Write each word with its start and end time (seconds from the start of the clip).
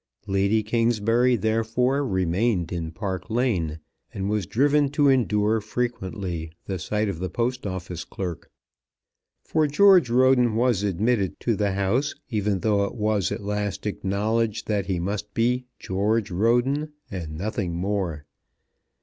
Lady 0.25 0.63
Kingsbury 0.63 1.35
therefore 1.35 2.03
remained 2.03 2.71
in 2.71 2.89
Park 2.91 3.29
Lane, 3.29 3.81
and 4.11 4.31
was 4.31 4.47
driven 4.47 4.89
to 4.93 5.09
endure 5.09 5.61
frequently 5.61 6.51
the 6.65 6.79
sight 6.79 7.07
of 7.07 7.19
the 7.19 7.29
Post 7.29 7.67
Office 7.67 8.03
clerk. 8.03 8.49
For 9.43 9.67
George 9.67 10.09
Roden 10.09 10.55
was 10.55 10.81
admitted 10.81 11.39
to 11.41 11.55
the 11.55 11.73
house 11.73 12.15
even 12.29 12.61
though 12.61 12.83
it 12.85 12.95
was 12.95 13.31
at 13.31 13.43
last 13.43 13.85
acknowledged 13.85 14.65
that 14.65 14.87
he 14.87 14.99
must 14.99 15.35
be 15.35 15.65
George 15.77 16.31
Roden, 16.31 16.93
and 17.11 17.37
nothing 17.37 17.75
more. 17.75 18.25